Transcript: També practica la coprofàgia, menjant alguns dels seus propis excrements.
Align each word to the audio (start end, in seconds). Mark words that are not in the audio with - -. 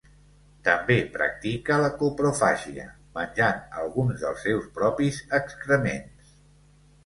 També 0.67 0.95
practica 1.17 1.77
la 1.81 1.91
coprofàgia, 1.99 2.87
menjant 3.19 3.61
alguns 3.85 4.27
dels 4.27 4.43
seus 4.49 4.69
propis 4.81 5.23
excrements. 5.43 6.37